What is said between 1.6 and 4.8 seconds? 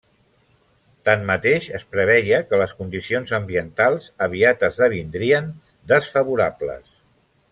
es preveia que les condicions ambientals aviat